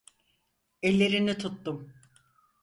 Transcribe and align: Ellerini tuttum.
Ellerini 0.81 1.35
tuttum. 1.37 1.79